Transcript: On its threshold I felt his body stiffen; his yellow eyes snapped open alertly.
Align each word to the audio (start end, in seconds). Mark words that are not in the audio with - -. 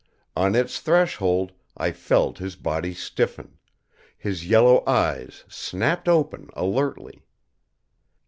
On 0.35 0.55
its 0.55 0.79
threshold 0.79 1.51
I 1.77 1.91
felt 1.91 2.39
his 2.39 2.55
body 2.55 2.91
stiffen; 2.91 3.59
his 4.17 4.47
yellow 4.47 4.81
eyes 4.87 5.43
snapped 5.47 6.09
open 6.09 6.49
alertly. 6.53 7.21